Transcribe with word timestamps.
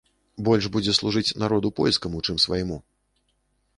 Больш 0.47 0.69
будзе 0.77 0.95
служыць 0.99 1.35
народу 1.43 1.67
польскаму, 1.81 2.17
чым 2.29 2.43
свайму! 2.45 2.77